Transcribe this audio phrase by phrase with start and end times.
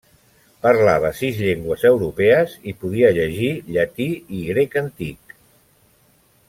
[0.65, 5.41] Parlava sis llengües europees i podia llegir llatí i grec antic.